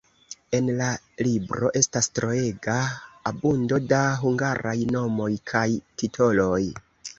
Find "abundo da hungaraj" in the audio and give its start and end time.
3.33-4.75